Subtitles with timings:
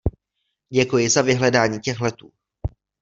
[0.73, 2.31] Děkuji za vyhledání těch letů.